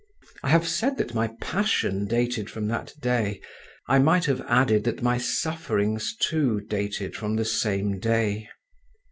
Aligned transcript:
I 0.41 0.49
have 0.49 0.67
said 0.67 0.97
that 0.97 1.13
my 1.13 1.27
passion 1.39 2.07
dated 2.07 2.49
from 2.49 2.67
that 2.69 2.91
day; 3.01 3.39
I 3.87 3.99
might 3.99 4.25
have 4.25 4.41
added 4.47 4.83
that 4.85 5.03
my 5.03 5.19
sufferings 5.19 6.15
too 6.19 6.59
dated 6.59 7.15
from 7.15 7.35
the 7.35 7.45
same 7.45 7.99
day. 7.99 8.49